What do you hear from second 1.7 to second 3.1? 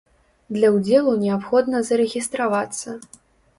зарэгістравацца.